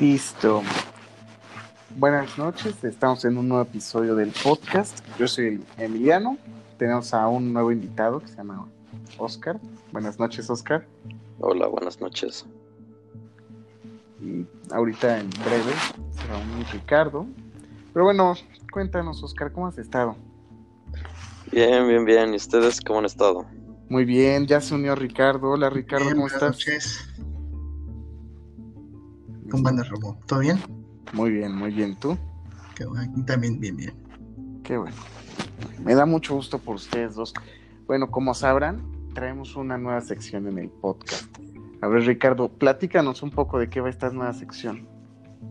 [0.00, 0.62] Listo.
[1.96, 5.00] Buenas noches, estamos en un nuevo episodio del podcast.
[5.18, 6.38] Yo soy Emiliano.
[6.78, 8.66] Tenemos a un nuevo invitado que se llama
[9.18, 9.60] Oscar.
[9.92, 10.86] Buenas noches, Oscar.
[11.38, 12.46] Hola, buenas noches.
[14.22, 15.72] Y ahorita en breve
[16.12, 17.26] será un Ricardo.
[17.92, 18.34] Pero bueno,
[18.72, 20.16] cuéntanos, Oscar, ¿cómo has estado?
[21.52, 22.32] Bien, bien, bien.
[22.32, 23.44] ¿Y ustedes cómo han estado?
[23.90, 25.50] Muy bien, ya se unió Ricardo.
[25.50, 26.52] Hola, Ricardo, Bien, ¿cómo buenas estás?
[26.52, 27.06] noches.
[29.50, 30.18] ¿Cómo andas, Robo?
[30.26, 30.58] ¿Todo bien?
[31.12, 31.96] Muy bien, muy bien.
[31.96, 32.16] ¿Tú?
[32.76, 33.94] Qué bueno, también bien, bien.
[34.62, 34.96] Qué bueno.
[35.84, 37.34] Me da mucho gusto por ustedes dos.
[37.86, 38.80] Bueno, como sabrán,
[39.12, 41.26] traemos una nueva sección en el podcast.
[41.82, 44.88] A ver, Ricardo, platícanos un poco de qué va esta nueva sección.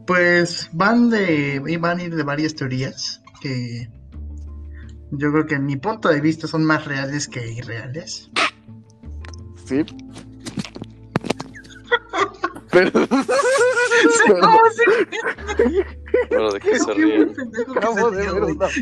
[0.07, 3.89] Pues van de, van a ir de varias teorías que
[5.11, 8.31] yo creo que en mi punto de vista son más reales que irreales.
[9.65, 9.83] ¿Sí?
[12.71, 12.91] Pero...
[16.29, 17.35] Bueno, ¿de qué se ¿Quién ríen?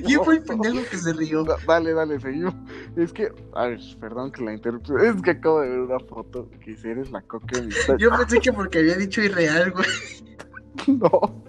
[0.06, 1.44] ¿Quién fue el pendejo que se rió?
[1.44, 2.54] Da- Dale, dale, seguimos.
[2.96, 5.00] Es que, a ver, perdón que la interrupción.
[5.06, 8.12] Es que acabo de ver una foto que si eres la coca de mi Yo
[8.12, 9.88] pensé que porque había dicho irreal, güey.
[10.88, 11.44] No.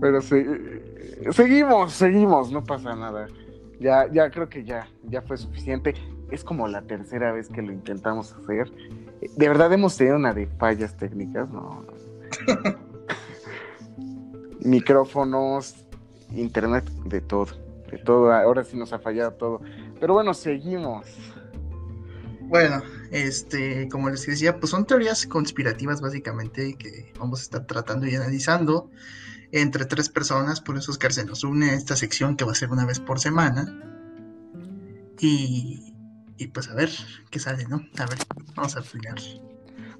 [0.00, 3.26] Pero se- seguimos, seguimos, no pasa nada.
[3.80, 5.94] Ya, ya creo que ya, ya fue suficiente.
[6.30, 8.70] Es como la tercera vez que lo intentamos hacer.
[9.20, 11.84] De verdad hemos tenido una de fallas técnicas, no.
[14.60, 15.84] Micrófonos,
[16.32, 17.46] internet, de todo,
[17.90, 18.32] de todo.
[18.32, 19.60] Ahora sí nos ha fallado todo.
[20.00, 21.06] Pero bueno, seguimos.
[22.42, 28.06] Bueno, este, como les decía, pues son teorías conspirativas básicamente que vamos a estar tratando
[28.06, 28.90] y analizando
[29.52, 32.54] entre tres personas, por eso Oscar se nos une a esta sección que va a
[32.54, 33.74] ser una vez por semana.
[35.20, 35.94] Y,
[36.36, 36.90] y pues a ver
[37.30, 37.82] qué sale, ¿no?
[37.98, 38.18] A ver,
[38.58, 39.16] vamos a opinar.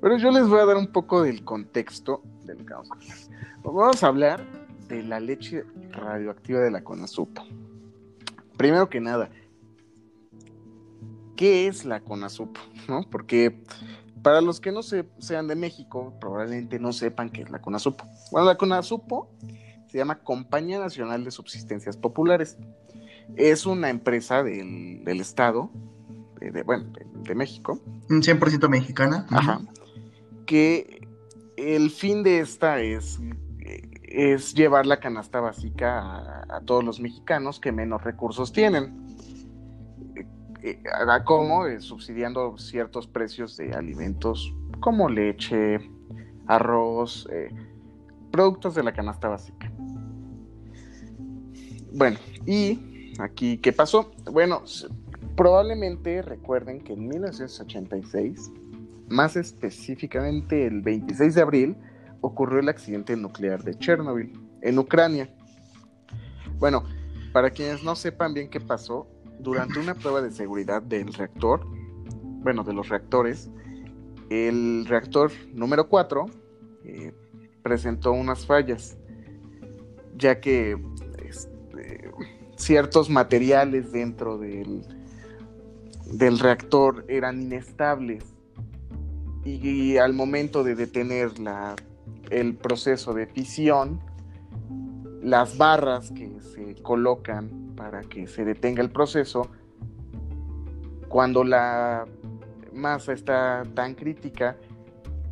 [0.00, 2.98] Pero yo les voy a dar un poco del contexto del hablar.
[3.62, 4.44] Vamos a hablar
[4.88, 7.44] de la leche radioactiva de la Conasupo.
[8.56, 9.30] Primero que nada,
[11.36, 12.60] ¿qué es la Conasupo?
[12.88, 13.02] ¿No?
[13.08, 13.62] Porque
[14.22, 18.04] para los que no se, sean de México, probablemente no sepan qué es la Conasupo.
[18.32, 19.30] Bueno, la Conasupo
[19.86, 22.56] se llama Compañía Nacional de Subsistencias Populares.
[23.36, 25.70] Es una empresa del, del Estado,
[26.38, 29.26] de, de- bueno, de- de México, Un 100% mexicana.
[29.30, 29.60] Ajá.
[30.46, 31.06] Que
[31.56, 33.18] el fin de esta es,
[34.02, 39.06] es llevar la canasta básica a, a todos los mexicanos que menos recursos tienen.
[40.62, 41.66] Eh, ¿A cómo?
[41.66, 45.78] Eh, subsidiando ciertos precios de alimentos como leche,
[46.46, 47.50] arroz, eh,
[48.32, 49.70] productos de la canasta básica.
[51.92, 54.10] Bueno, y aquí, ¿qué pasó?
[54.30, 54.62] Bueno,
[55.38, 58.50] probablemente recuerden que en 1986
[59.08, 61.76] más específicamente el 26 de abril,
[62.20, 64.32] ocurrió el accidente nuclear de Chernobyl,
[64.62, 65.34] en Ucrania.
[66.58, 66.84] Bueno,
[67.32, 69.06] para quienes no sepan bien qué pasó,
[69.38, 71.64] durante una prueba de seguridad del reactor,
[72.42, 73.50] bueno, de los reactores,
[74.30, 76.26] el reactor número 4
[76.84, 77.12] eh,
[77.62, 78.98] presentó unas fallas,
[80.16, 80.76] ya que
[81.24, 82.10] este,
[82.56, 84.82] ciertos materiales dentro del,
[86.12, 88.24] del reactor eran inestables
[89.44, 91.74] y, al momento de detener la,
[92.30, 94.00] el proceso de fisión,
[95.22, 99.48] las barras que se colocan para que se detenga el proceso,
[101.08, 102.04] cuando la
[102.72, 104.56] masa está tan crítica,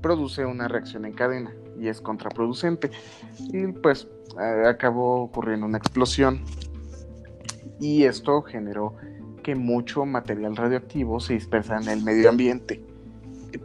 [0.00, 2.90] produce una reacción en cadena y es contraproducente.
[3.38, 4.08] Y pues
[4.40, 6.40] eh, acabó ocurriendo una explosión
[7.80, 8.94] y esto generó
[9.46, 12.82] que mucho material radioactivo se dispersa en el medio ambiente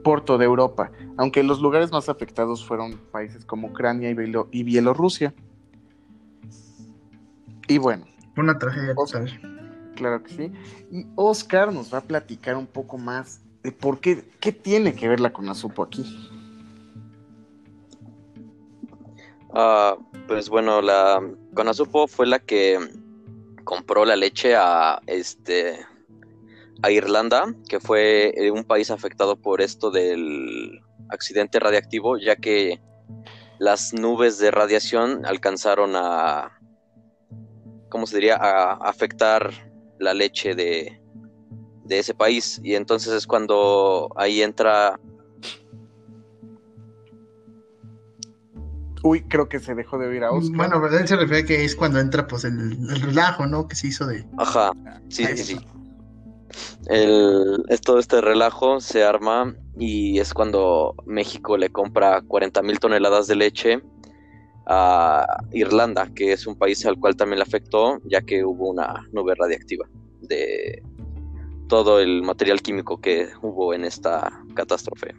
[0.03, 4.61] por toda Europa, aunque los lugares más afectados fueron países como Ucrania y, Bielo- y
[4.61, 5.33] Bielorrusia.
[7.67, 8.05] Y bueno,
[8.37, 9.25] Una tragedia Oscar.
[9.95, 10.51] claro que sí.
[10.91, 15.07] Y Oscar nos va a platicar un poco más de por qué, qué tiene que
[15.09, 16.05] ver la Conasupo aquí.
[19.55, 21.19] Ah, pues bueno, la
[21.55, 22.77] Conasupo fue la que
[23.63, 25.85] compró la leche a este
[26.83, 32.81] a Irlanda, que fue eh, un país afectado por esto del accidente radiactivo, ya que
[33.59, 36.59] las nubes de radiación alcanzaron a
[37.89, 38.35] ¿cómo se diría?
[38.35, 39.51] a afectar
[39.99, 41.01] la leche de
[41.91, 44.97] de ese país y entonces es cuando ahí entra
[49.03, 50.57] Uy, creo que se dejó de oír a Oscar.
[50.57, 51.01] Bueno, ¿verdad?
[51.01, 52.59] Él se refiere a que es cuando entra pues el,
[52.89, 53.67] el relajo, ¿no?
[53.67, 54.25] Que se hizo de...
[54.37, 54.71] Ajá,
[55.09, 55.59] sí, sí, sí.
[56.87, 63.27] el, todo este relajo se arma y es cuando México le compra 40 mil toneladas
[63.27, 63.81] de leche
[64.67, 69.07] a Irlanda, que es un país al cual también le afectó, ya que hubo una
[69.11, 69.87] nube radiactiva
[70.21, 70.83] de
[71.67, 75.15] todo el material químico que hubo en esta catástrofe.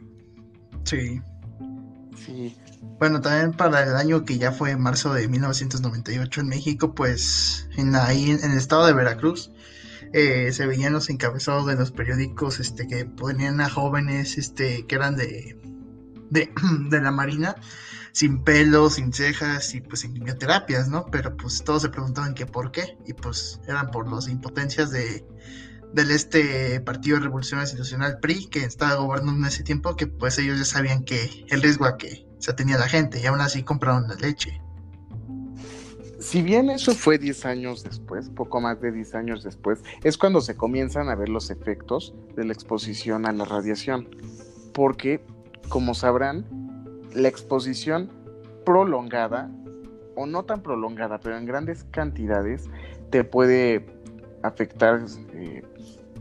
[0.83, 1.19] Sí.
[2.15, 2.55] Sí.
[2.99, 7.95] Bueno, también para el año que ya fue marzo de 1998 en México, pues en
[7.95, 9.51] ahí en el estado de Veracruz
[10.13, 14.95] eh, se veían los encabezados de los periódicos este que ponían a jóvenes este que
[14.95, 15.59] eran de
[16.29, 16.51] de,
[17.01, 17.55] la marina
[18.11, 21.07] sin pelo, sin cejas y pues sin quimioterapias, ¿no?
[21.07, 25.25] Pero pues todos se preguntaban que por qué y pues eran por las impotencias de
[25.93, 30.37] del este Partido de Revolución Institucional PRI que estaba gobernando en ese tiempo que pues
[30.37, 33.63] ellos ya sabían que el riesgo a que se tenía la gente y aún así
[33.63, 34.59] compraron la leche.
[36.19, 40.41] Si bien eso fue 10 años después, poco más de 10 años después, es cuando
[40.41, 44.09] se comienzan a ver los efectos de la exposición a la radiación.
[44.73, 45.23] Porque,
[45.69, 46.45] como sabrán,
[47.13, 48.11] la exposición
[48.65, 49.49] prolongada,
[50.15, 52.69] o no tan prolongada, pero en grandes cantidades,
[53.09, 53.85] te puede
[54.41, 55.63] afectar eh,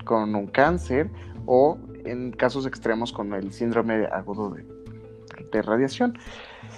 [0.05, 1.11] con un cáncer
[1.47, 4.72] o en casos extremos con el síndrome agudo de,
[5.51, 6.19] de radiación.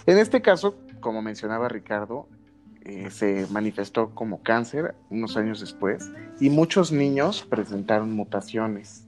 [0.07, 2.29] En este caso, como mencionaba Ricardo,
[2.85, 9.07] eh, se manifestó como cáncer unos años después y muchos niños presentaron mutaciones.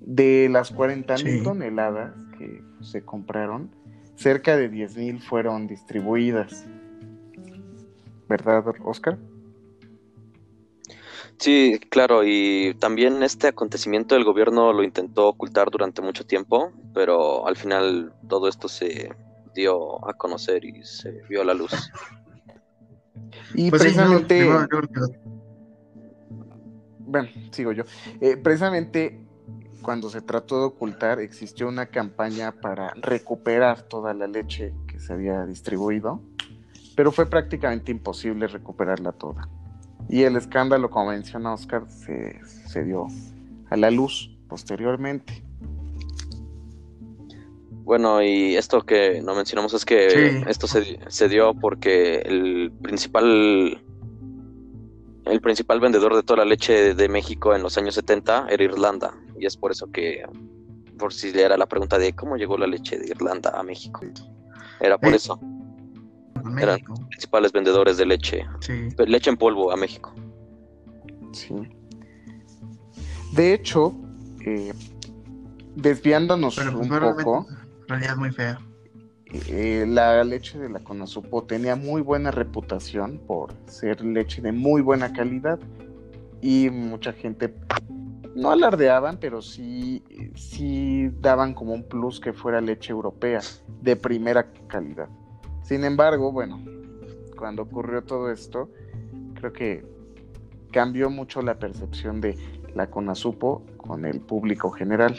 [0.00, 3.70] De las 40 mil toneladas que se compraron,
[4.16, 6.66] cerca de 10 mil fueron distribuidas.
[8.28, 9.18] ¿Verdad, Oscar?
[11.38, 17.46] Sí, claro, y también este acontecimiento el gobierno lo intentó ocultar durante mucho tiempo, pero
[17.46, 19.10] al final todo esto se
[19.54, 21.72] dio a conocer y se vio a la luz.
[23.54, 24.48] Y pues precisamente...
[27.00, 27.84] bueno, sigo yo.
[28.20, 29.22] Eh, precisamente
[29.82, 35.12] cuando se trató de ocultar, existió una campaña para recuperar toda la leche que se
[35.12, 36.22] había distribuido,
[36.96, 39.48] pero fue prácticamente imposible recuperarla toda.
[40.12, 43.06] Y el escándalo, como menciona Oscar, se, se dio
[43.70, 45.42] a la luz posteriormente.
[47.70, 53.82] Bueno, y esto que no mencionamos es que esto se, se, dio porque el principal
[55.24, 59.14] el principal vendedor de toda la leche de México en los años 70 era Irlanda
[59.38, 60.24] y es por eso que
[60.98, 64.02] por si le era la pregunta de cómo llegó la leche de Irlanda a México.
[64.78, 65.40] Era por eso.
[66.58, 68.46] Eran los principales vendedores de leche.
[69.06, 70.14] Leche en polvo a México.
[71.32, 71.54] Sí.
[73.32, 73.94] De hecho,
[74.44, 74.72] eh,
[75.74, 77.46] desviándonos pues, un poco.
[77.88, 78.58] realidad muy fea.
[79.48, 84.82] Eh, la leche de la Conasupo tenía muy buena reputación por ser leche de muy
[84.82, 85.58] buena calidad
[86.42, 87.54] y mucha gente
[88.34, 90.02] no alardeaban, pero sí,
[90.34, 93.40] sí daban como un plus que fuera leche europea
[93.80, 95.08] de primera calidad.
[95.62, 96.60] Sin embargo, bueno,
[97.36, 98.70] cuando ocurrió todo esto,
[99.34, 99.84] creo que
[100.72, 102.36] cambió mucho la percepción de
[102.74, 105.14] la Conasupo con el público general.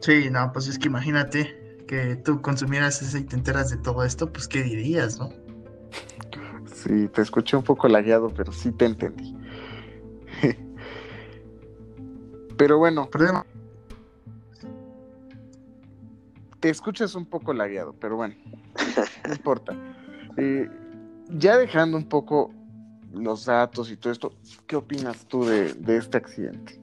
[0.00, 4.04] Sí, no, pues es que imagínate que tú consumieras ese y te enteras de todo
[4.04, 5.30] esto, pues qué dirías, ¿no?
[6.66, 9.36] Sí, te escuché un poco lagueado, pero sí te entendí.
[12.56, 13.08] pero bueno.
[16.62, 18.36] Te escuchas un poco lagueado, pero bueno,
[19.26, 19.74] no importa.
[20.36, 20.70] Eh,
[21.28, 22.52] ya dejando un poco
[23.12, 24.32] los datos y todo esto,
[24.68, 26.80] ¿qué opinas tú de este accidente?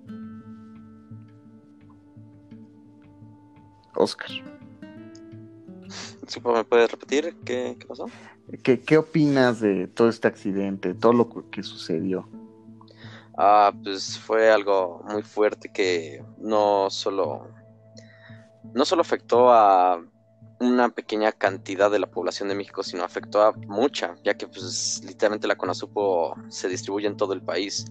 [3.96, 4.30] Oscar.
[6.46, 8.08] ¿Me puedes repetir qué, pasó?
[8.62, 12.28] ¿Qué, opinas de todo este accidente, todo lo que sucedió?
[13.38, 17.48] Ah, pues fue algo muy fuerte que no solo
[18.74, 20.04] no solo afectó a
[20.60, 25.02] una pequeña cantidad de la población de México, sino afectó a mucha, ya que pues
[25.06, 27.86] literalmente la CONASUPO se distribuye en todo el país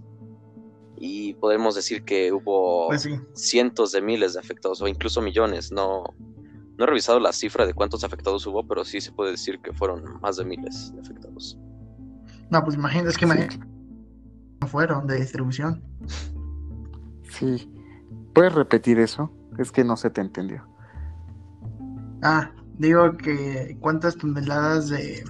[1.01, 5.71] y podemos decir que hubo pues cientos de miles de afectados o incluso millones.
[5.73, 6.05] No,
[6.77, 9.73] no he revisado la cifra de cuántos afectados hubo, pero sí se puede decir que
[9.73, 11.59] fueron más de miles de afectados.
[12.51, 15.83] No, pues imagínate, es que no fueron de distribución.
[17.31, 17.73] Sí.
[18.35, 19.31] ¿Puedes repetir eso?
[19.59, 20.68] Es que no se te entendió.
[22.23, 25.25] Ah, digo que cuántas toneladas de,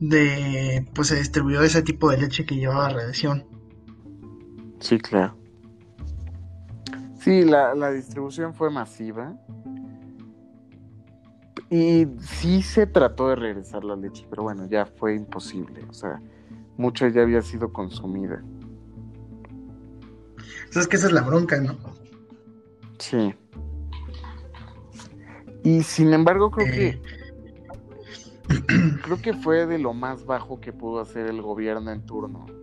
[0.00, 3.44] de pues se distribuyó ese tipo de leche que llevaba radiación.
[4.80, 5.36] Sí, claro.
[7.22, 9.32] Sí, la, distribución fue masiva.
[11.70, 15.84] Y sí se trató de regresar la leche, pero bueno, ya fue imposible.
[15.88, 16.20] O sea,
[16.76, 18.42] mucha ya había sido consumida.
[20.74, 21.78] Es que esa es la bronca, ¿no?
[22.98, 23.32] Sí.
[25.62, 27.02] Y sin embargo, creo que Eh,
[29.00, 32.54] creo que fue de lo más bajo que pudo hacer el gobierno en turno.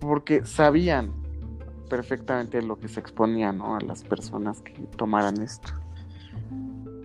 [0.00, 1.14] Porque sabían
[1.88, 3.76] perfectamente lo que se exponía, ¿no?
[3.76, 5.72] A las personas que tomaran esto.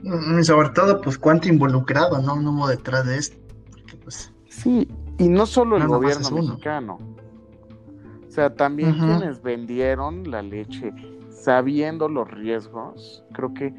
[0.03, 2.35] mm, y sobre todo, pues cuánto involucrado, ¿no?
[2.41, 3.37] No hubo detrás de esto.
[3.71, 6.99] Porque, pues, Sí, y no solo el No, gobierno mexicano.
[8.27, 10.93] O sea, también quienes vendieron la leche
[11.29, 13.73] sabiendo los riesgos, creo que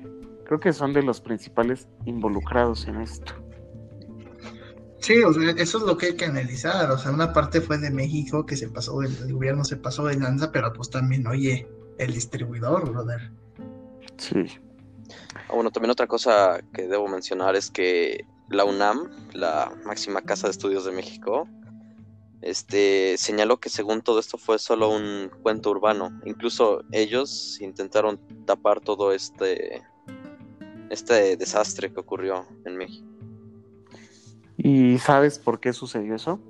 [0.44, 3.32] creo que son de los principales involucrados en esto.
[5.04, 6.90] Sí, o sea, eso es lo que hay que analizar.
[6.90, 10.18] O sea, una parte fue de México que se pasó, el, gobierno se pasó de
[10.18, 13.30] lanza, pero pues también, oye, el distribuidor, brother.
[14.16, 14.46] Sí.
[15.34, 20.46] Ah, bueno, también otra cosa que debo mencionar es que la UNAM, la máxima casa
[20.46, 21.46] de estudios de México,
[22.40, 26.18] este, señaló que según todo esto fue solo un cuento urbano.
[26.24, 29.82] Incluso ellos intentaron tapar todo este,
[30.90, 33.06] este desastre que ocurrió en México.
[34.56, 36.40] ¿Y sabes por qué sucedió eso?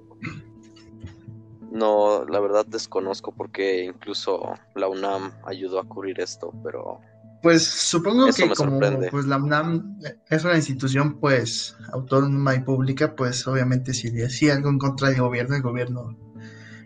[1.72, 7.00] No, la verdad desconozco porque incluso la UNAM ayudó a cubrir esto, pero
[7.42, 9.10] Pues supongo Eso que me como sorprende.
[9.10, 9.98] pues la UNAM
[10.30, 15.20] es una institución pues autónoma y pública, pues obviamente si decía algo en contra del
[15.20, 16.16] gobierno, el gobierno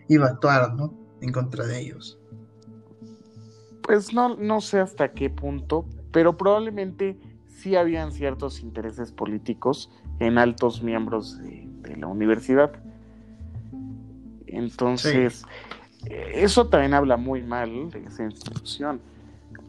[0.07, 0.93] iba a actuar, ¿no?
[1.21, 2.17] En contra de ellos.
[3.83, 7.17] Pues no, no sé hasta qué punto, pero probablemente
[7.61, 9.89] sí habían ciertos intereses políticos
[10.19, 12.71] en altos miembros de, de la universidad.
[14.47, 15.43] Entonces,
[16.05, 18.99] eh, eso también habla muy mal de esa institución,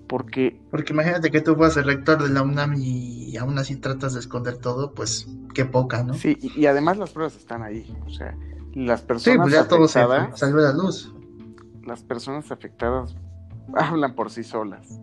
[0.09, 4.15] porque Porque imagínate que tú fueras el rector de la UNAM y aún así tratas
[4.15, 6.15] de esconder todo, pues qué poca, ¿no?
[6.15, 8.37] sí, y, y además las pruebas están ahí, o sea,
[8.75, 10.01] las Sí, personas pues ya todo se
[10.37, 11.13] salió a la luz.
[11.85, 13.15] las personas afectadas
[13.75, 15.01] hablan por sí solas.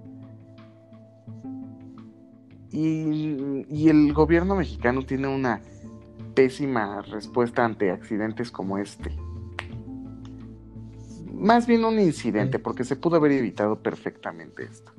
[2.80, 5.62] Y, y el gobierno mexicano tiene una
[6.36, 9.12] pésima respuesta ante accidentes como este.
[11.34, 14.92] Más bien un incidente, porque se pudo haber evitado perfectamente esto.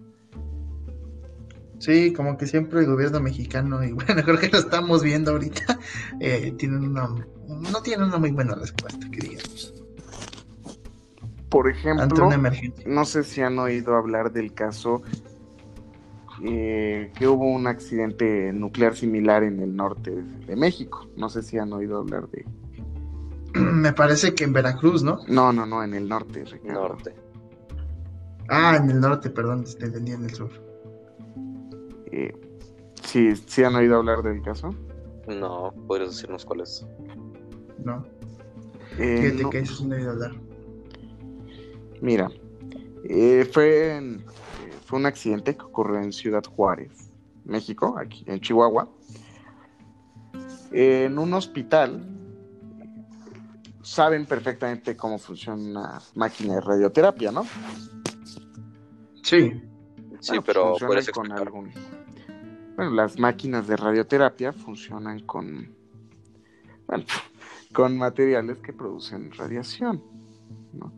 [1.79, 5.79] Sí, como que siempre el gobierno mexicano, y bueno, creo que lo estamos viendo ahorita,
[6.21, 7.15] eh, tienen una,
[7.47, 9.73] no tienen una muy buena respuesta, que digamos,
[11.49, 12.85] Por ante ejemplo, una emergencia.
[12.89, 15.03] no sé si han oído hablar del caso
[16.43, 20.11] eh, que hubo un accidente nuclear similar en el norte
[20.47, 21.09] de México.
[21.17, 22.45] No sé si han oído hablar de...
[23.55, 25.21] Me parece que en Veracruz, ¿no?
[25.29, 26.89] No, no, no, en el norte, Ricardo.
[26.89, 27.15] norte.
[28.49, 30.51] Ah, en el norte, perdón, te entendí en el sur.
[32.13, 32.33] Eh,
[33.03, 34.75] sí, sí han oído hablar del caso.
[35.27, 36.87] No, podrías decirnos cuál es.
[37.85, 38.05] No,
[38.99, 40.33] Eh, fíjate no, que eso no he oído hablar.
[42.01, 42.31] Mira,
[43.05, 44.25] eh, fue, en-
[44.89, 47.11] fue un accidente que ocurrió en Ciudad Juárez,
[47.45, 48.89] México, aquí en Chihuahua,
[50.73, 52.09] en un hospital.
[53.83, 57.45] Saben perfectamente cómo funciona una máquina de radioterapia, ¿no?
[59.23, 59.61] Sí,
[60.21, 61.71] Sí, Bueno, pues pero funcionan puedes con algún.
[62.75, 65.77] Bueno, las máquinas de radioterapia funcionan con.
[66.87, 67.05] Bueno,
[67.75, 70.03] con materiales que producen radiación.
[70.73, 70.93] ¿no?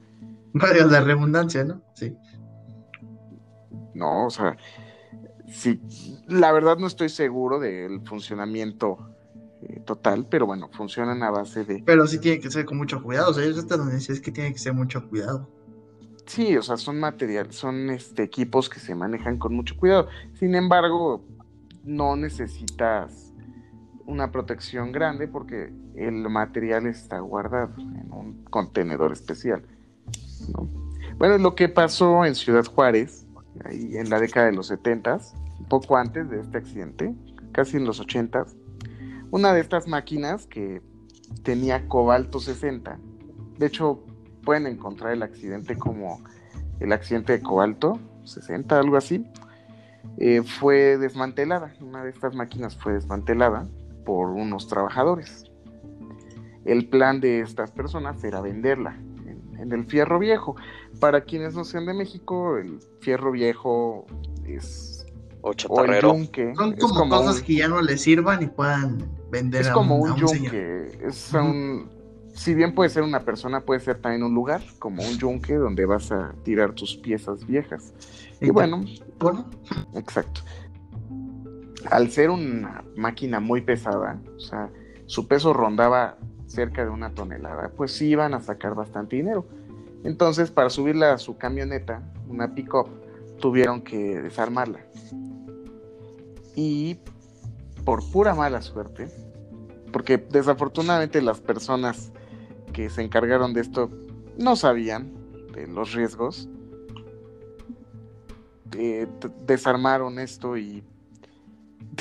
[0.52, 1.82] vaya la redundancia, ¿no?
[1.94, 2.16] Sí.
[3.94, 4.56] No, o sea,
[5.52, 5.80] sí,
[6.26, 8.99] la verdad no estoy seguro del funcionamiento
[9.62, 11.82] eh, total, pero bueno, funcionan a base de...
[11.85, 14.30] Pero sí tiene que ser con mucho cuidado, o sea, yo hasta donde es que
[14.30, 15.49] tiene que ser mucho cuidado.
[16.26, 20.06] Sí, o sea, son materiales, son este, equipos que se manejan con mucho cuidado.
[20.35, 21.25] Sin embargo,
[21.82, 23.32] no necesitas
[24.06, 29.62] una protección grande porque el material está guardado en un contenedor especial.
[30.52, 30.68] ¿no?
[31.18, 33.26] Bueno, lo que pasó en Ciudad Juárez,
[33.64, 35.19] en la década de los 70,
[35.69, 37.14] poco antes de este accidente,
[37.52, 38.47] casi en los 80,
[39.30, 40.83] una de estas máquinas que
[41.42, 42.99] tenía cobalto 60,
[43.59, 44.04] de hecho
[44.45, 46.23] pueden encontrar el accidente como
[46.80, 49.26] el accidente de cobalto 60, algo así,
[50.16, 51.75] eh, fue desmantelada.
[51.80, 53.69] Una de estas máquinas fue desmantelada
[54.04, 55.45] por unos trabajadores.
[56.64, 58.99] El plan de estas personas era venderla
[59.60, 60.56] en, el fierro viejo.
[60.98, 64.06] Para quienes no sean de México, el fierro viejo
[64.46, 65.06] es
[65.42, 66.54] O o el yunque.
[66.54, 69.96] Son como, cosas un- que ya no les sirvan y puedan vender es a como
[69.96, 70.52] un, un a un señor.
[70.52, 71.88] yunque, es un,
[72.34, 75.84] si bien puede ser una persona, puede ser también un lugar, como un yunque donde
[75.86, 77.92] vas a tirar tus piezas viejas.
[78.40, 78.82] Y bueno,
[79.18, 79.48] Bueno,
[79.94, 80.40] exacto.
[81.90, 84.70] Al ser una máquina muy pesada, o sea,
[85.06, 86.18] su peso rondaba
[86.50, 89.47] cerca de una tonelada, pues sí iban a sacar bastante dinero.
[90.02, 92.88] Entonces, para subirla a su camioneta, una pick-up,
[93.38, 94.80] tuvieron que desarmarla.
[96.57, 96.99] Y
[97.85, 99.09] por pura mala suerte,
[99.92, 102.12] porque desafortunadamente las personas
[102.73, 103.90] que se encargaron de esto
[104.37, 105.12] no sabían
[105.52, 106.49] de los riesgos,
[108.76, 109.07] eh,
[109.47, 110.83] desarmaron esto y,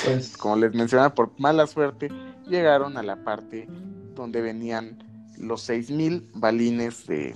[0.04, 2.08] pues, como les mencionaba, por mala suerte,
[2.46, 3.68] llegaron a la parte
[4.14, 4.98] donde venían
[5.38, 7.34] los 6.000 balines de,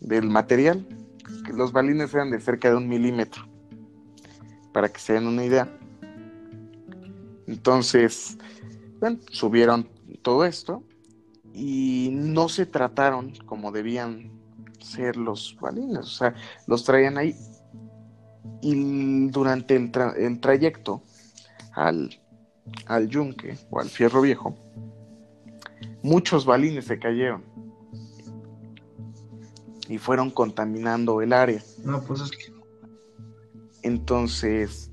[0.00, 0.86] del material.
[1.52, 3.46] Los balines eran de cerca de un milímetro,
[4.72, 5.68] para que se den una idea.
[7.46, 8.36] Entonces,
[9.00, 9.88] bueno, subieron
[10.22, 10.82] todo esto
[11.54, 14.30] y no se trataron como debían
[14.80, 16.34] ser los balines, o sea,
[16.66, 17.34] los traían ahí.
[18.60, 21.02] Y durante el, el trayecto
[21.74, 22.20] al,
[22.86, 24.56] al yunque o al fierro viejo,
[26.02, 27.44] muchos balines se cayeron
[29.88, 31.62] y fueron contaminando el área.
[31.84, 32.52] No, pues es que...
[33.82, 34.90] Entonces,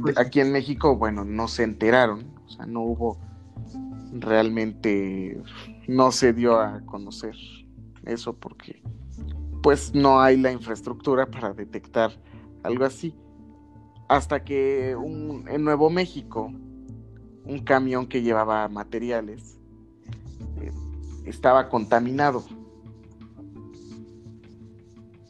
[0.00, 3.18] pues aquí en México, bueno, no se enteraron, o sea, no hubo
[4.12, 5.40] realmente,
[5.86, 7.34] no se dio a conocer
[8.04, 8.82] eso porque
[9.62, 12.12] pues no hay la infraestructura para detectar
[12.62, 13.14] algo así.
[14.08, 16.52] Hasta que en Nuevo México,
[17.44, 19.58] un camión que llevaba materiales
[21.24, 22.44] estaba contaminado.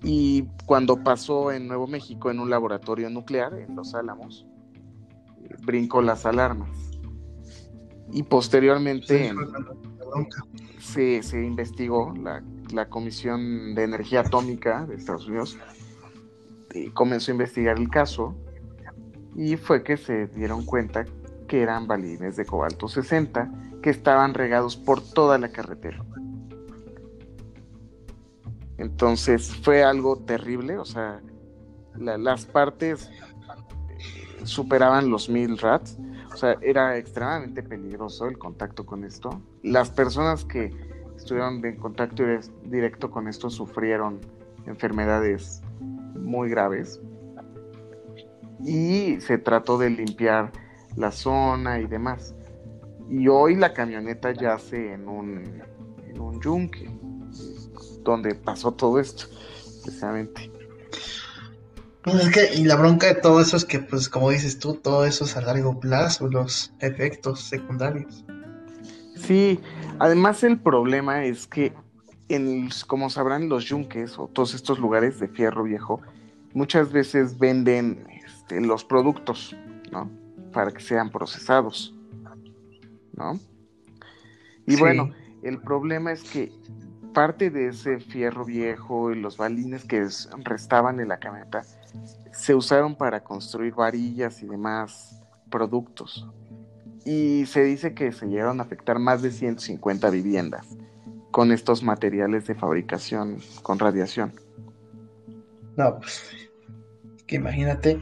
[0.03, 4.47] Y cuando pasó en Nuevo México en un laboratorio nuclear, en Los Álamos,
[5.65, 6.69] brincó las alarmas.
[8.13, 9.33] Y posteriormente
[10.79, 15.59] se, se, investigó, la, la, Comisión de Energía Atómica de Estados Unidos
[16.75, 18.37] y comenzó a investigar el caso
[19.35, 21.05] y fue que se dieron cuenta
[21.49, 23.51] que eran balines de cobalto 60
[23.85, 26.03] que estaban regados por toda la carretera.
[28.79, 31.21] Entonces fue algo terrible, o sea,
[31.99, 33.11] las partes
[34.45, 35.99] superaban los mil rats,
[36.33, 39.43] o sea, era extremadamente peligroso el contacto con esto.
[39.63, 40.71] Las personas que
[41.15, 42.23] estuvieron en contacto
[42.63, 44.19] directo con esto sufrieron
[44.65, 45.61] enfermedades
[46.15, 47.03] muy graves
[48.65, 50.53] y se trató de limpiar
[50.97, 52.35] la zona y demás.
[53.09, 55.63] Y hoy la camioneta yace en un,
[56.07, 56.91] en un yunque
[58.03, 59.27] donde pasó todo esto,
[59.83, 60.51] precisamente.
[62.03, 64.75] Pues es que, y la bronca de todo eso es que, pues, como dices tú,
[64.75, 68.25] todo eso es a largo plazo, los efectos secundarios.
[69.17, 69.59] Sí,
[69.99, 71.73] además el problema es que,
[72.29, 76.03] en, como sabrán, los yunques o todos estos lugares de fierro viejo,
[76.53, 79.57] muchas veces venden este, los productos,
[79.91, 80.11] ¿no?
[80.53, 81.94] Para que sean procesados,
[83.17, 83.39] ¿no?
[84.67, 85.11] Y bueno,
[85.43, 86.53] el problema es que
[87.13, 90.07] parte de ese fierro viejo y los balines que
[90.45, 91.63] restaban en la camioneta
[92.33, 96.29] se usaron para construir varillas y demás productos.
[97.05, 100.67] Y se dice que se llegaron a afectar más de 150 viviendas
[101.31, 104.33] con estos materiales de fabricación con radiación.
[105.77, 106.23] No, pues
[107.27, 108.01] que imagínate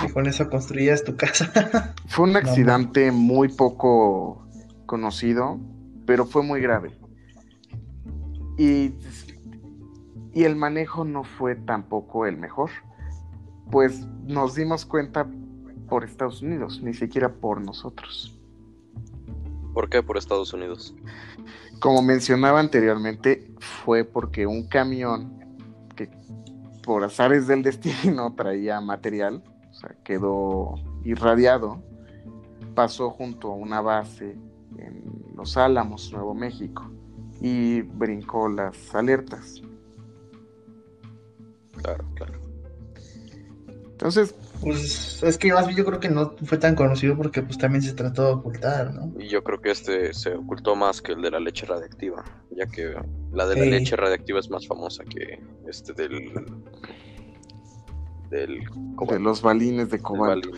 [0.00, 1.94] que con eso construías tu casa.
[2.06, 4.46] Fue un accidente muy poco
[4.86, 5.58] conocido,
[6.06, 6.98] pero fue muy grave.
[8.56, 8.94] Y,
[10.32, 12.70] y el manejo no fue tampoco el mejor.
[13.70, 15.28] Pues nos dimos cuenta
[15.88, 18.38] por Estados Unidos, ni siquiera por nosotros.
[19.74, 20.94] ¿Por qué por Estados Unidos?
[21.80, 25.38] Como mencionaba anteriormente, fue porque un camión
[25.94, 26.10] que
[26.82, 29.42] por azares del destino traía material,
[29.78, 31.82] sea, quedó irradiado,
[32.74, 34.36] pasó junto a una base
[34.78, 35.02] en
[35.36, 36.90] Los Álamos, Nuevo México,
[37.40, 39.62] y brincó las alertas.
[41.82, 42.38] Claro, claro.
[43.98, 47.58] Entonces, pues es que más bien yo creo que no fue tan conocido porque pues
[47.58, 49.12] también se trató de ocultar, ¿no?
[49.20, 52.66] Y yo creo que este se ocultó más que el de la leche radiactiva, ya
[52.66, 52.94] que
[53.32, 56.32] la de la leche radiactiva es más famosa que este del
[58.30, 58.60] del
[59.08, 60.50] de los balines de cobalto.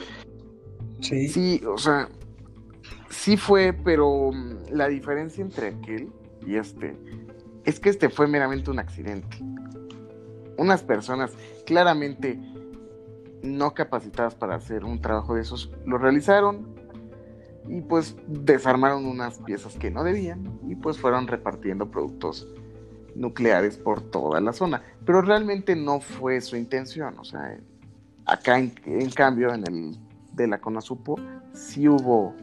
[1.01, 1.29] Sí.
[1.29, 2.09] Sí, o sea,
[3.09, 6.13] sí fue, pero mm, la diferencia entre aquel
[6.47, 6.97] y este
[7.65, 9.39] es que este fue meramente un accidente.
[10.57, 11.33] Unas personas
[11.67, 12.39] claramente
[13.43, 16.75] no capacitadas para hacer un trabajo de esos lo realizaron
[17.69, 22.49] y pues desarmaron unas piezas que no debían y pues fueron repartiendo productos
[23.15, 24.83] nucleares por toda la zona.
[25.05, 27.19] Pero realmente no fue su intención.
[27.19, 27.59] O sea,
[28.27, 29.99] acá en, en cambio en el
[30.33, 31.17] de la CONASUPO
[31.53, 32.35] sí hubo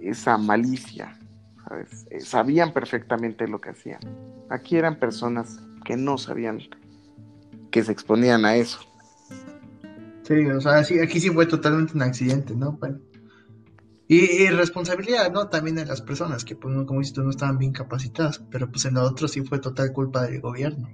[0.00, 1.16] esa malicia,
[1.68, 2.06] ¿sabes?
[2.10, 4.00] Eh, sabían perfectamente lo que hacían.
[4.48, 6.60] Aquí eran personas que no sabían
[7.70, 8.80] que se exponían a eso.
[10.24, 12.72] Sí, o sea, aquí sí fue totalmente un accidente, ¿no?
[12.72, 12.98] Bueno.
[14.14, 15.48] Y, responsabilidad, ¿no?
[15.48, 18.84] También de las personas que, pues, como dices tú, no estaban bien capacitadas, pero pues
[18.84, 20.90] en lo otro sí fue total culpa del gobierno.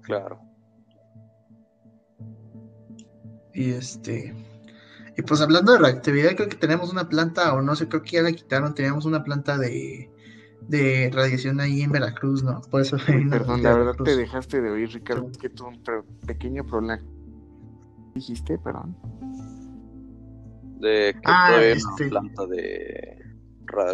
[0.00, 0.40] Claro.
[3.52, 4.34] Y este.
[5.18, 8.12] Y pues hablando de reactividad, creo que tenemos una planta, o no sé, creo que
[8.12, 10.10] ya la quitaron, teníamos una planta de,
[10.62, 12.62] de radiación ahí en Veracruz, ¿no?
[12.70, 12.96] Por eso.
[13.30, 15.82] perdón, la verdad te dejaste de oír, Ricardo, que tuvo un
[16.26, 17.02] pequeño problema.
[18.14, 18.96] ¿Dijiste, perdón?
[20.84, 22.08] De que ah, este...
[22.08, 23.24] planta de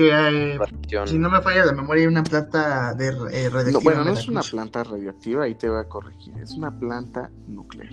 [0.00, 0.58] eh,
[1.06, 3.80] Si no me falla la memoria, hay una planta de eh, radioactiva.
[3.82, 6.34] bueno, no es una planta radioactiva, ahí te voy a corregir.
[6.42, 7.92] Es una planta nuclear.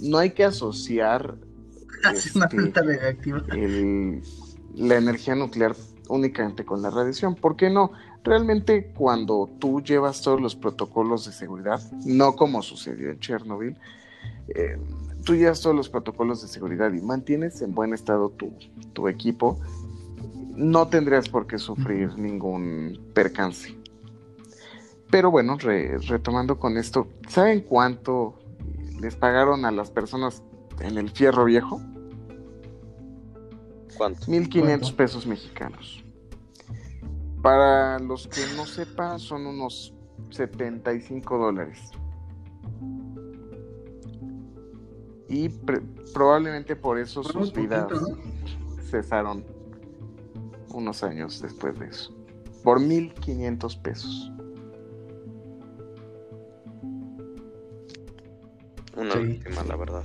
[0.00, 1.36] No hay que asociar
[2.14, 3.42] es una este, planta radioactiva.
[4.76, 5.74] la energía nuclear
[6.08, 7.34] únicamente con la radiación.
[7.34, 7.92] ¿Por qué no?
[8.22, 13.76] Realmente cuando tú llevas todos los protocolos de seguridad, no como sucedió en Chernobyl,
[14.48, 14.78] eh,
[15.24, 18.52] tú llevas todos los protocolos de seguridad y mantienes en buen estado tu,
[18.92, 19.58] tu equipo,
[20.54, 23.74] no tendrías por qué sufrir ningún percance.
[25.10, 28.38] Pero bueno, retomando con esto, ¿saben cuánto
[29.00, 30.42] les pagaron a las personas
[30.80, 31.80] en el fierro viejo?
[33.96, 34.30] ¿Cuánto?
[34.30, 36.04] 1500 pesos mexicanos.
[37.42, 39.94] Para los que no sepan, son unos
[40.30, 41.80] 75 dólares.
[45.30, 45.48] Y
[46.12, 47.86] probablemente por eso sus vidas
[48.90, 49.44] cesaron
[50.74, 52.12] unos años después de eso.
[52.64, 54.32] Por 1500 pesos.
[58.96, 60.02] Una víctima, la verdad.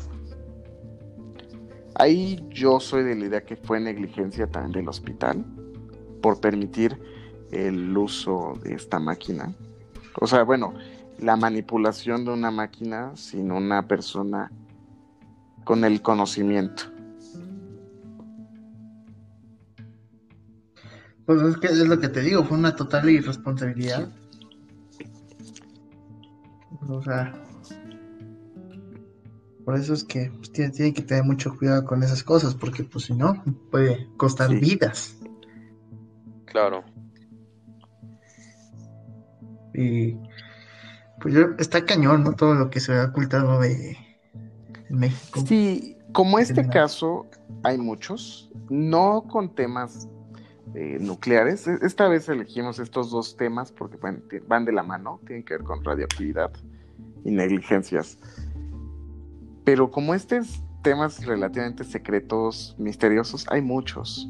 [1.96, 5.44] Ahí yo soy de la idea que fue negligencia también del hospital
[6.22, 7.02] por permitir
[7.52, 9.56] el uso de esta máquina.
[10.22, 10.76] O sea, bueno,
[11.18, 14.52] la manipulación de una máquina sin una persona
[15.66, 16.84] con el conocimiento.
[21.26, 24.10] Pues es que es lo que te digo, fue una total irresponsabilidad.
[26.88, 27.34] O sea,
[29.66, 33.06] por eso es que pues, tiene, que tener mucho cuidado con esas cosas, porque pues
[33.06, 35.18] si no, puede costar vidas.
[36.46, 36.86] Claro.
[39.74, 40.14] Y
[41.20, 42.34] pues yo, está cañón, ¿no?
[42.34, 43.98] Todo lo que se ha ocultado de,
[44.96, 45.42] México.
[45.46, 47.28] Sí, como este caso,
[47.64, 50.08] hay muchos, no con temas
[50.74, 51.68] eh, nucleares.
[51.68, 53.98] E, esta vez elegimos estos dos temas porque
[54.48, 56.52] van de la mano, tienen que ver con radioactividad
[57.24, 58.18] y negligencias.
[59.64, 64.30] Pero como estos temas relativamente secretos, misteriosos, hay muchos.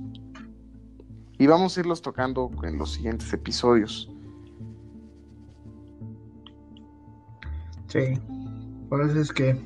[1.38, 4.10] Y vamos a irlos tocando en los siguientes episodios.
[7.88, 8.19] Sí,
[8.89, 9.60] por eso es que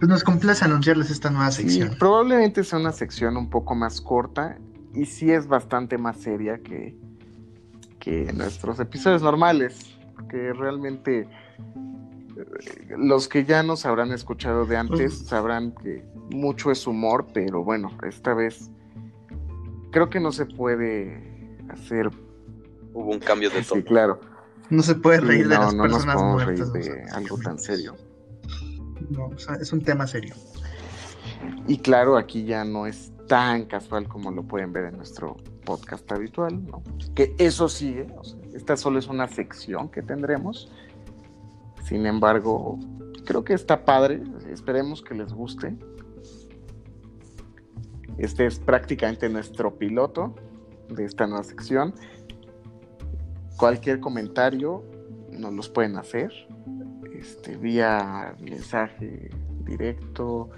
[0.00, 1.94] pues nos complace anunciarles esta nueva sección.
[1.98, 4.56] probablemente sea una sección un poco más corta
[4.94, 6.96] y sí es bastante más seria que,
[7.98, 15.18] que nuestros episodios normales, porque realmente eh, los que ya nos habrán escuchado de antes
[15.18, 18.70] sabrán que mucho es humor, pero bueno, esta vez
[19.92, 22.08] creo que no se puede hacer.
[22.94, 23.82] Hubo un cambio de tono.
[23.82, 24.18] Sí, claro.
[24.70, 27.96] No se puede reír de las no personas nos podemos reír de algo tan serio.
[29.10, 30.34] No, es un tema serio.
[31.66, 36.10] Y claro, aquí ya no es tan casual como lo pueden ver en nuestro podcast
[36.10, 36.82] habitual, ¿no?
[37.14, 38.06] Que eso sigue,
[38.54, 40.70] esta solo es una sección que tendremos.
[41.84, 42.78] Sin embargo,
[43.24, 45.76] creo que está padre, esperemos que les guste.
[48.18, 50.34] Este es prácticamente nuestro piloto
[50.88, 51.94] de esta nueva sección.
[53.56, 54.84] Cualquier comentario
[55.30, 56.32] nos los pueden hacer
[57.20, 59.30] este, vía mensaje
[59.64, 60.50] directo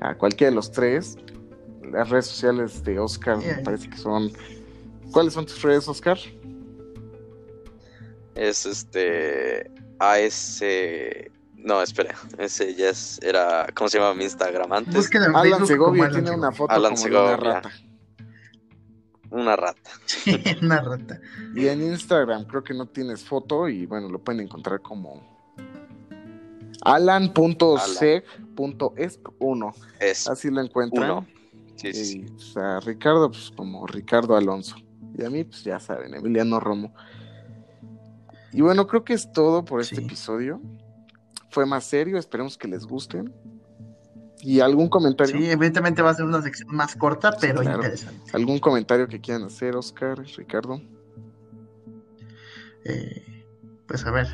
[0.00, 1.16] a cualquiera de los tres.
[1.90, 4.30] Las redes sociales de Oscar me parece que son.
[5.12, 6.18] ¿Cuáles son tus redes, Oscar?
[8.34, 9.70] Es este.
[9.98, 10.62] AS.
[11.56, 12.14] No, espera.
[12.38, 13.66] Ese ya es, era.
[13.74, 15.10] ¿Cómo se llama mi Instagram antes?
[15.34, 17.70] Alan Segovia tiene una foto como de una rata.
[19.30, 19.90] Una rata.
[20.62, 21.20] una rata.
[21.54, 25.31] Y en Instagram creo que no tienes foto y bueno, lo pueden encontrar como
[26.84, 29.74] Alan.seg.esp1.
[30.30, 31.26] Así lo encuentran.
[31.76, 34.76] Sí, sí, O sea, Ricardo, pues como Ricardo Alonso.
[35.16, 36.94] Y a mí, pues ya saben, Emiliano Romo.
[38.52, 40.60] Y bueno, creo que es todo por este episodio.
[41.50, 43.24] Fue más serio, esperemos que les guste.
[44.40, 45.36] ¿Y algún comentario?
[45.36, 47.78] Sí, evidentemente va a ser una sección más corta, pero claro.
[47.78, 48.30] interesante.
[48.32, 50.80] ¿Algún comentario que quieran hacer, Oscar, Ricardo?
[52.84, 53.44] Eh,
[53.86, 54.26] pues a ver,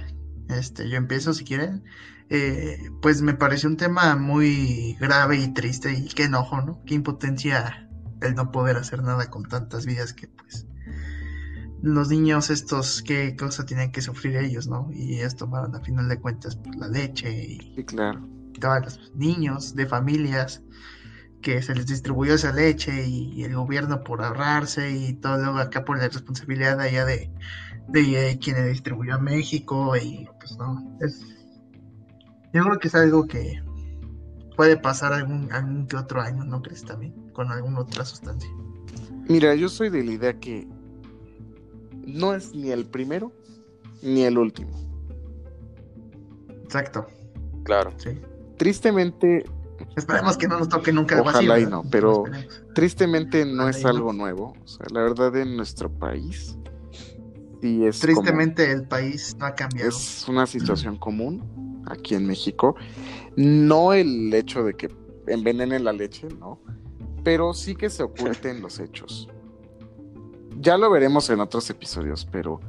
[0.49, 1.85] este, yo empiezo si quieren.
[2.31, 6.83] Eh, pues me pareció un tema muy grave y triste y qué enojo, ¿no?
[6.87, 7.89] Qué impotencia
[8.21, 10.67] el no poder hacer nada con tantas vidas que pues
[11.81, 14.89] los niños estos, qué cosa tienen que sufrir ellos, ¿no?
[14.93, 18.29] Y ellos tomaron a final de cuentas pues, la leche y Sí, claro.
[18.61, 20.63] todos los niños de familias
[21.43, 25.85] que se les distribuyó esa leche y el gobierno por ahorrarse y todo luego acá
[25.85, 27.33] por la responsabilidad allá de,
[27.89, 31.38] de eh, quien le distribuyó a México y pues no, es
[32.53, 33.63] yo creo que es algo que
[34.57, 37.13] puede pasar algún, algún que otro año, ¿no crees también?
[37.33, 38.51] Con alguna otra sustancia.
[39.29, 40.67] Mira, yo soy de la idea que
[42.07, 43.33] no es ni el primero
[44.03, 44.71] ni el último.
[46.65, 47.07] Exacto,
[47.65, 47.93] Claro.
[47.99, 48.11] sí.
[48.57, 49.45] Tristemente,
[49.97, 51.83] Esperemos que no nos toque nunca algo así, Ojalá y ¿verdad?
[51.85, 52.63] no, pero- esperemos.
[52.75, 53.89] tristemente no Ojalá es y no.
[53.91, 54.55] algo nuevo.
[54.65, 56.59] O sea, la verdad en nuestro país
[57.61, 59.89] sí es como- Tristemente el país no ha cambiado.
[59.89, 62.75] es una situación común aquí en México.
[63.37, 64.89] No el hecho de que
[65.27, 66.61] envenenen la leche, no,
[67.25, 69.29] pero sí que se oculten los hechos.
[70.61, 72.61] Ya lo veremos en otros episodios, pero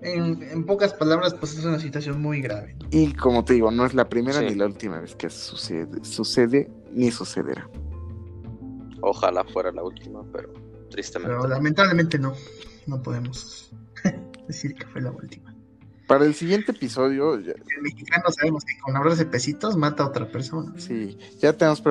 [0.00, 2.76] En, en pocas palabras, pues es una situación muy grave.
[2.92, 4.46] y como te digo, no es la primera Sí.
[4.46, 7.68] ni la última vez que sucede, sucede ni sucederá.
[9.00, 10.52] Ojalá fuera la última, pero
[10.98, 11.34] tristemente.
[11.36, 12.34] Pero lamentablemente no.
[12.86, 13.70] No podemos
[14.48, 15.54] decir que fue la última.
[16.08, 20.06] Para el siguiente episodio, ya- El mexicano sabemos que con hablar de pesitos mata a
[20.08, 20.72] otra persona.
[20.78, 21.82] sí, ya tenemos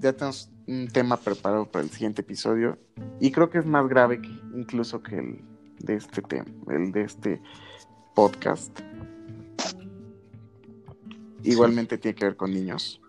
[0.00, 2.78] ya tenemos un tema preparado para el siguiente episodio
[3.20, 5.40] y creo que es más grave que incluso que el
[5.78, 7.40] de este tema, el de este
[8.14, 8.80] podcast.
[11.44, 13.00] Igualmente tiene que ver con niños.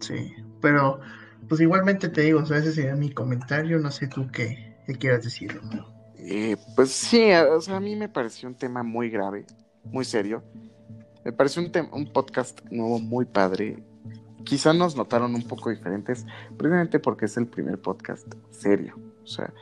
[0.00, 0.32] Sí.
[0.60, 0.98] Pero,
[1.48, 3.78] pues igualmente te digo, o sea, ese sería mi comentario.
[3.78, 5.60] No sé tú qué, qué quieras decir.
[5.72, 5.86] ¿no?
[6.16, 9.46] Eh, pues sí, o sea, a mí me pareció un tema muy grave,
[9.84, 10.42] muy serio.
[11.24, 13.82] Me pareció un, un podcast nuevo muy padre.
[14.44, 18.94] Quizá nos notaron un poco diferentes, precisamente porque es el primer podcast serio.
[19.22, 19.52] O sea,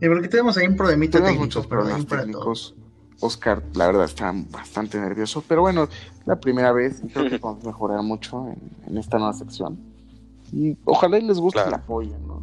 [0.00, 2.74] Y porque tenemos ahí un problemita tenemos técnico, muchos problemas técnicos.
[3.20, 5.88] Oscar, la verdad, está bastante nervioso, pero bueno,
[6.26, 9.95] la primera vez y creo que podemos mejorar mucho en, en esta nueva sección.
[10.52, 11.68] Y ojalá y les guste Claro.
[11.68, 12.42] y la apoyen, ¿no?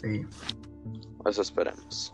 [0.00, 0.26] Sí,
[1.26, 2.12] Eso esperemos.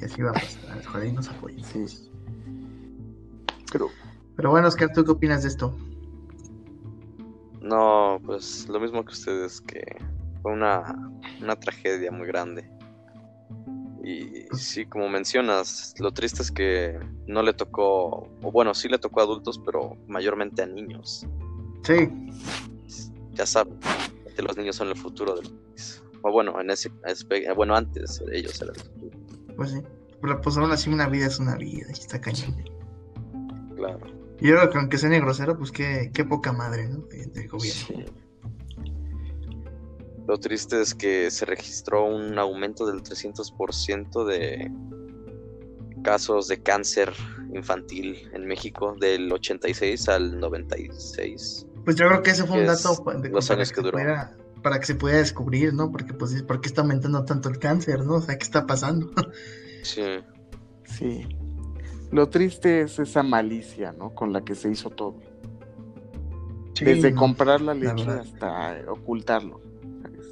[0.00, 0.82] y así va a pasar.
[0.86, 1.64] Ojalá y nos apoyen.
[1.64, 2.10] Sí.
[3.72, 3.88] Pero
[4.36, 5.74] Pero bueno, Oscar, ¿tú qué opinas de esto?
[7.60, 9.82] No, pues lo mismo que ustedes, que
[10.42, 12.70] fue una, una tragedia muy grande.
[14.04, 18.98] Y sí, como mencionas, lo triste es que no le tocó, o bueno, sí le
[18.98, 21.26] tocó a adultos, pero mayormente a niños.
[21.84, 22.08] Sí,
[23.34, 23.78] Ya saben,
[24.34, 26.02] que los niños son el futuro del país.
[26.22, 26.90] O bueno, en ese
[27.54, 29.18] bueno, antes ellos eran el futuro,
[29.56, 29.82] pues sí.
[30.22, 32.56] Pero pues aún así una vida es una vida, y está cañón.
[33.76, 34.06] claro.
[34.40, 36.98] Y yo creo que aunque suene grosero, pues qué, qué poca madre, ¿no?
[37.08, 37.82] De- Del gobierno.
[37.86, 37.94] sí.
[40.26, 44.72] Lo triste es que se registró un aumento del 300% de
[46.02, 47.12] casos de cáncer
[47.52, 51.66] infantil en México del 86 al 96.
[51.84, 53.82] Pues yo creo que ese fue un dato de- los para años que que se
[53.82, 53.92] duró.
[53.92, 55.90] pudiera- para que se pudiera descubrir, ¿no?
[55.92, 58.14] Porque pues ¿por qué está aumentando tanto el cáncer, ¿no?
[58.14, 59.10] O sea, ¿qué está pasando?
[59.82, 60.02] Sí,
[60.84, 61.26] Sí.
[62.10, 64.14] Lo triste es esa malicia, ¿no?
[64.14, 65.16] Con la que se hizo todo.
[66.80, 69.60] Desde no, comprar la leche hasta ocultarlo.
[70.02, 70.26] ¿sabes?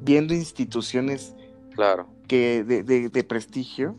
[0.00, 1.34] Viendo instituciones
[1.74, 2.08] claro.
[2.26, 3.94] que de, de- de prestigio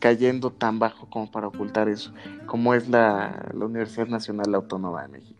[0.00, 2.12] cayendo tan bajo como para ocultar eso,
[2.46, 5.31] como es la, la Universidad Nacional Autónoma de México.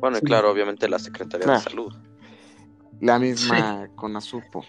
[0.00, 1.58] Bueno, y claro, obviamente la Secretaría Claro.
[1.60, 1.92] de Salud.
[3.00, 4.64] La misma con Azupo.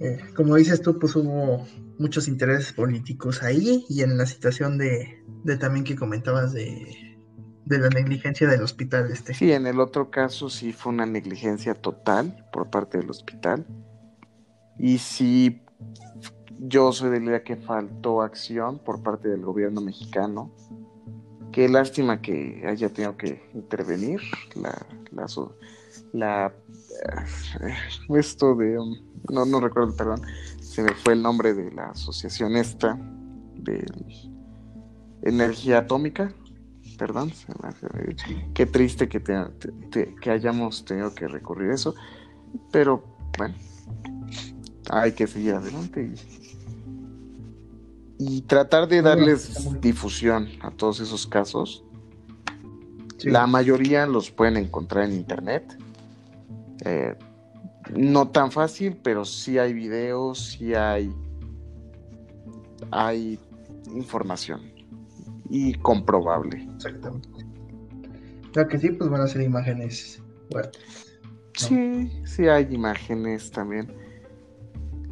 [0.00, 1.66] Eh, como dices tú, pues hubo
[1.98, 7.18] muchos intereses políticos ahí y en la situación de, de también que comentabas de,
[7.66, 9.34] de la negligencia del hospital este.
[9.34, 13.66] Sí, en el otro caso sí fue una negligencia total por parte del hospital.
[14.78, 15.62] Y sí,
[16.58, 20.54] yo soy de la idea que faltó acción por parte del gobierno mexicano.
[21.52, 24.20] Qué lástima que haya tenido que intervenir
[24.54, 25.26] la, la,
[26.12, 26.52] la-
[27.60, 27.74] eh,
[28.18, 28.96] esto de um,
[29.30, 30.22] no, no recuerdo, perdón,
[30.60, 32.96] se me fue el nombre de la asociación esta
[33.56, 33.84] de
[35.22, 36.32] energía atómica,
[36.98, 37.32] perdón,
[38.54, 41.94] qué triste que, te- que hayamos tenido que recurrir a eso,
[42.72, 43.04] pero
[43.36, 43.54] bueno,
[44.90, 46.02] hay que seguir adelante.
[46.14, 46.49] y-
[48.22, 51.82] y tratar de darles difusión a todos esos casos.
[53.22, 55.78] La mayoría los pueden encontrar en internet.
[56.84, 57.16] Eh,
[57.96, 61.10] no tan fácil, pero sí hay videos, sí hay,
[62.90, 63.38] hay
[63.94, 64.70] información
[65.48, 66.68] y comprobable.
[66.74, 67.46] Exactamente.
[68.52, 71.18] Ya que sí, pues van a ser imágenes fuertes.
[71.54, 73.90] Sí, sí hay imágenes también.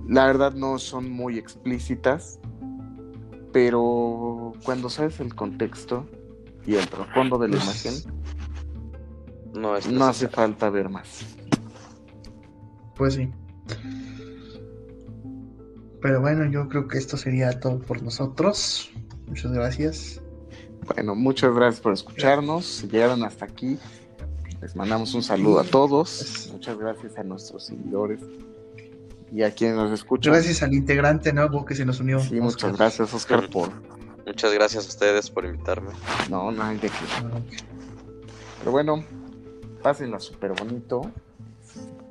[0.07, 2.39] La verdad no son muy explícitas,
[3.53, 6.07] pero cuando sabes el contexto
[6.67, 7.95] y el trasfondo de la imagen,
[9.55, 11.25] no, no hace falta ver más.
[12.97, 13.31] Pues sí.
[16.01, 18.91] Pero bueno, yo creo que esto sería todo por nosotros.
[19.27, 20.21] Muchas gracias.
[20.95, 22.65] Bueno, muchas gracias por escucharnos.
[22.65, 23.79] Si llegaron hasta aquí,
[24.61, 26.51] les mandamos un saludo a todos.
[26.53, 28.21] Muchas gracias a nuestros seguidores
[29.33, 30.33] y a quienes nos escuchan.
[30.33, 32.21] Gracias al integrante nuevo que se nos unió.
[32.21, 33.71] Sí, muchas gracias, Oscar, por.
[34.27, 35.91] Muchas gracias a ustedes por invitarme.
[36.29, 36.97] No, no hay de qué.
[38.59, 39.03] Pero bueno,
[39.83, 41.11] pásenla súper bonito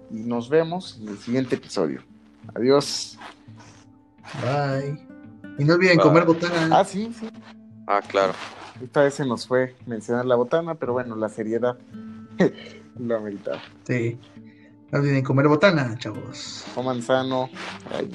[0.09, 2.01] y nos vemos en el siguiente episodio.
[2.55, 3.19] Adiós.
[4.41, 5.05] Bye.
[5.59, 6.79] Y no olviden comer botana.
[6.79, 7.29] Ah, sí, sí.
[7.85, 8.33] Ah, claro.
[8.81, 11.77] Esta vez se nos fue mencionar la botana, pero bueno, la seriedad
[12.99, 13.61] lo ameritaba.
[13.85, 14.19] Sí.
[14.91, 16.63] No olviden comer botana, chavos.
[16.73, 17.49] Coman sano.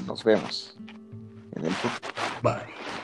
[0.07, 0.75] Nos vemos
[1.55, 1.73] en el
[2.43, 3.02] Bye.